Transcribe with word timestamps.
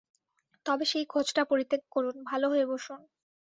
তবে 0.65 0.83
সেই 0.85 1.05
খোঁজটা 1.05 1.41
পরিত্যাগ 1.45 1.81
করুন, 1.91 2.15
ভালো 2.23 2.45
হয়ে 2.49 2.65
বসুন। 2.65 2.99